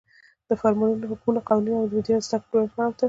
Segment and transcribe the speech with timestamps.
[0.47, 2.99] د فرمانونو، حکمونو، قوانینو او مدیریت د زدکړو دویم پړاو ته